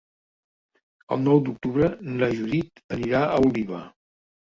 [1.15, 1.89] El nou d'octubre
[2.21, 3.83] na Judit anirà a Oliva.